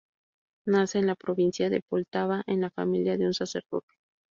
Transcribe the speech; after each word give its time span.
Nace 0.65 0.97
en 0.97 1.05
la 1.05 1.13
provincia 1.13 1.69
de 1.69 1.83
Poltava, 1.83 2.41
en 2.47 2.59
la 2.61 2.71
familia 2.71 3.19
de 3.19 3.27
un 3.27 3.35
sacerdote. 3.35 3.93